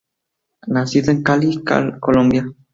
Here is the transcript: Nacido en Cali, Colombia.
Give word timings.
Nacido 0.65 1.11
en 1.11 1.21
Cali, 1.21 1.61
Colombia. 1.99 2.47